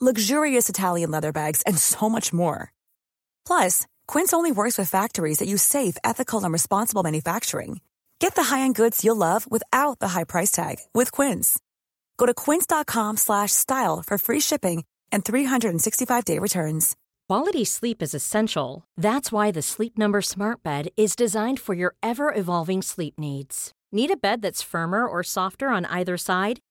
[0.00, 2.72] luxurious Italian leather bags, and so much more.
[3.46, 7.80] Plus, Quince only works with factories that use safe, ethical, and responsible manufacturing.
[8.18, 11.58] Get the high-end goods you'll love without the high price tag with Quince.
[12.16, 16.96] Go to quince.com/style for free shipping and 365-day returns.
[17.28, 18.84] Quality sleep is essential.
[18.96, 23.72] That's why the Sleep Number Smart Bed is designed for your ever-evolving sleep needs.
[23.92, 26.60] Need a bed that's firmer or softer on either side?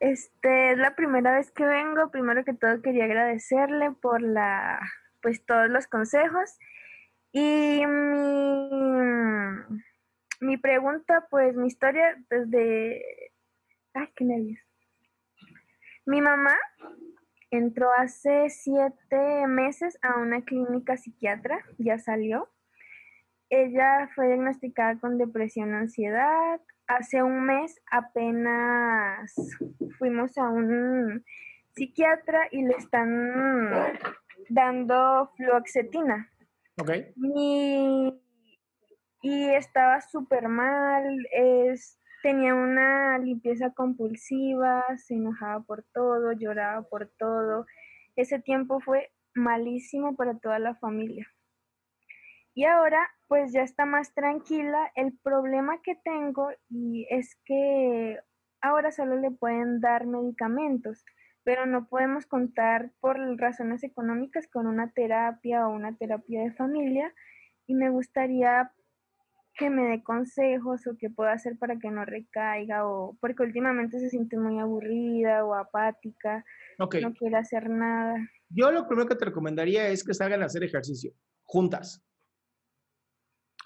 [0.00, 2.10] Este es la primera vez que vengo.
[2.10, 4.80] Primero que todo quería agradecerle por la,
[5.22, 6.58] pues todos los consejos.
[7.32, 8.70] Y mi,
[10.40, 13.32] mi pregunta, pues mi historia desde...
[13.94, 14.60] Ay, qué nervios.
[16.06, 16.56] Mi mamá
[17.50, 22.48] entró hace siete meses a una clínica psiquiatra, ya salió.
[23.50, 26.60] Ella fue diagnosticada con depresión, ansiedad.
[26.88, 29.34] Hace un mes apenas
[29.98, 31.22] fuimos a un
[31.74, 33.92] psiquiatra y le están
[34.48, 36.30] dando fluoxetina.
[36.80, 36.90] Ok.
[37.16, 38.14] Y,
[39.20, 47.06] y estaba súper mal, es, tenía una limpieza compulsiva, se enojaba por todo, lloraba por
[47.18, 47.66] todo.
[48.16, 51.28] Ese tiempo fue malísimo para toda la familia.
[52.58, 54.90] Y ahora pues ya está más tranquila.
[54.96, 58.18] El problema que tengo y es que
[58.60, 61.04] ahora solo le pueden dar medicamentos,
[61.44, 67.14] pero no podemos contar por razones económicas con una terapia o una terapia de familia
[67.68, 68.72] y me gustaría
[69.54, 74.00] que me dé consejos o qué puedo hacer para que no recaiga o porque últimamente
[74.00, 76.44] se siente muy aburrida o apática,
[76.76, 78.16] no quiere hacer nada.
[78.48, 81.12] Yo lo primero que te recomendaría es que salgan a hacer ejercicio
[81.44, 82.04] juntas.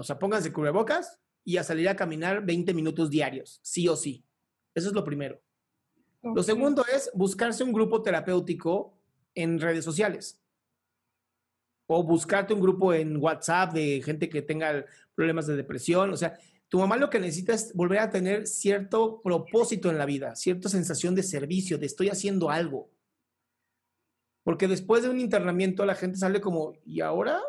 [0.03, 4.25] O sea, pónganse cubrebocas y a salir a caminar 20 minutos diarios, sí o sí.
[4.75, 5.41] Eso es lo primero.
[6.23, 8.99] Lo segundo es buscarse un grupo terapéutico
[9.33, 10.43] en redes sociales.
[11.87, 16.11] O buscarte un grupo en WhatsApp de gente que tenga problemas de depresión.
[16.11, 16.37] O sea,
[16.69, 20.69] tu mamá lo que necesita es volver a tener cierto propósito en la vida, cierta
[20.69, 22.91] sensación de servicio, de estoy haciendo algo.
[24.43, 27.41] Porque después de un internamiento la gente sale como, ¿y ahora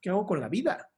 [0.00, 0.90] qué hago con la vida?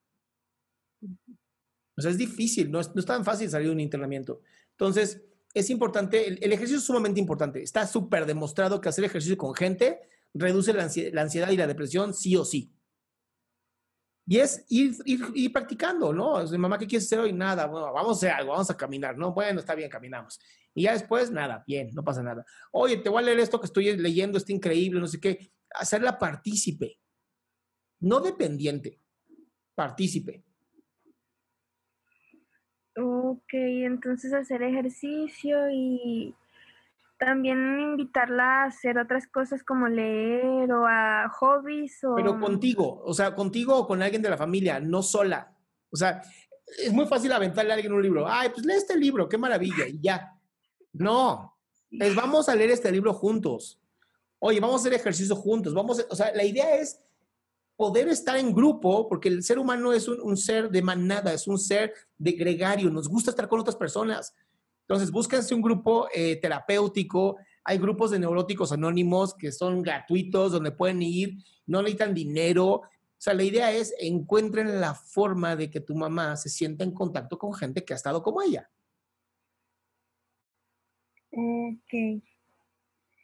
[2.01, 4.41] O sea, es difícil, no es, no es tan fácil salir de un internamiento.
[4.71, 5.23] Entonces,
[5.53, 7.63] es importante, el, ejercicio es sumamente importante.
[7.63, 10.01] Está súper demostrado que hacer ejercicio con gente
[10.33, 12.73] reduce la, ansie- la ansiedad y la depresión sí o sí.
[14.27, 16.43] Y es ir, ir, practicando, ¿no?
[16.57, 17.33] Mamá, ¿qué quieres hacer hoy?
[17.35, 19.35] Nada, bueno, vamos a hacer algo, vamos a caminar, ¿no?
[19.35, 20.39] Bueno, está bien, caminamos.
[20.73, 22.47] Y ya después, nada, bien, no pasa nada.
[22.71, 25.53] Oye, te voy a leer esto que estoy leyendo, está increíble, no sé qué.
[25.75, 26.99] Hacerla partícipe,
[28.01, 29.01] no dependiente,
[29.75, 30.45] partícipe.
[33.31, 36.35] Ok, entonces hacer ejercicio y
[37.17, 42.17] también invitarla a hacer otras cosas como leer o a hobbies o...
[42.17, 45.55] Pero contigo, o sea, contigo o con alguien de la familia, no sola.
[45.91, 46.23] O sea,
[46.79, 48.27] es muy fácil aventarle a alguien un libro.
[48.27, 50.35] Ay, pues lee este libro, qué maravilla, y ya.
[50.93, 51.57] No,
[51.91, 53.81] es vamos a leer este libro juntos.
[54.41, 55.73] Oye, vamos a hacer ejercicio juntos.
[55.73, 56.99] Vamos, a- o sea, la idea es
[57.81, 61.59] poder estar en grupo, porque el ser humano es un, ser de manada, es un
[61.59, 64.37] ser de gregario, nos gusta estar con otras personas.
[64.83, 67.39] Entonces, búsquense un grupo eh, terapéutico.
[67.65, 72.67] Hay grupos de neuróticos anónimos que son gratuitos, donde pueden ir, no necesitan dinero.
[72.67, 72.83] O
[73.17, 77.39] sea, la idea es encuentren la forma de que tu mamá se sienta en contacto
[77.39, 78.71] con gente que ha estado como ella.
[81.33, 82.23] Ok.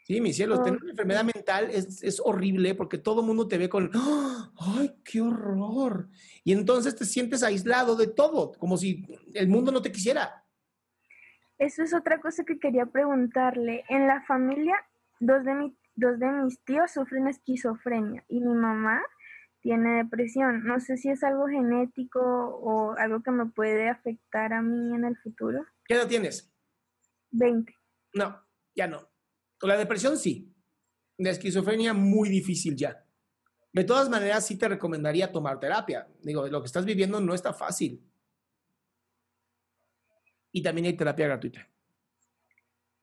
[0.06, 0.82] Sí, mi cielo, tener Ok.
[0.84, 4.52] una enfermedad mental es, es horrible porque todo el mundo te ve con, ¡Ah!
[4.56, 6.08] ¡ay, qué horror!
[6.44, 9.04] Y entonces te sientes aislado de todo, como si
[9.34, 10.44] el mundo no te quisiera.
[11.58, 13.84] Eso es otra cosa que quería preguntarle.
[13.88, 14.76] En la familia,
[15.18, 19.02] dos de, mi- dos de mis tíos sufren esquizofrenia y mi mamá
[19.60, 20.62] tiene depresión.
[20.64, 25.04] No sé si es algo genético o algo que me puede afectar a mí en
[25.04, 25.66] el futuro.
[25.84, 26.48] ¿Qué edad tienes?
[27.32, 27.74] 20.
[28.14, 28.40] No,
[28.76, 29.08] ya no.
[29.62, 30.52] La depresión sí.
[31.18, 33.04] La esquizofrenia muy difícil ya.
[33.72, 36.08] De todas maneras, sí te recomendaría tomar terapia.
[36.22, 38.02] Digo, lo que estás viviendo no está fácil.
[40.52, 41.68] Y también hay terapia gratuita.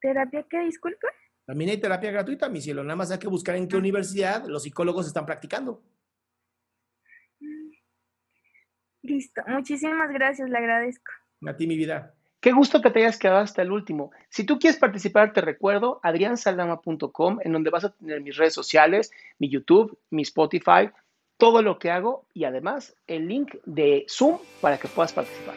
[0.02, 0.60] ¿Terapia qué?
[0.62, 1.08] Disculpa.
[1.46, 2.84] También hay terapia gratuita, mi cielo.
[2.84, 5.84] Nada más hay que buscar en qué universidad los psicólogos están practicando.
[9.04, 9.42] Listo.
[9.48, 11.12] Muchísimas gracias, le agradezco.
[11.46, 12.16] A ti, mi vida.
[12.44, 14.12] Qué gusto que te hayas quedado hasta el último.
[14.28, 19.12] Si tú quieres participar, te recuerdo adriansaldama.com, en donde vas a tener mis redes sociales,
[19.40, 20.90] mi YouTube, mi Spotify,
[21.38, 25.56] todo lo que hago y además el link de Zoom para que puedas participar.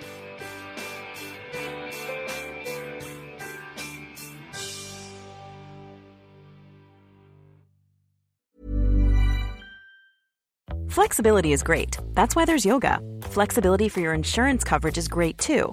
[10.89, 11.99] Flexibility is great.
[12.15, 13.01] That's why there's yoga.
[13.23, 15.73] Flexibility for your insurance coverage is great too.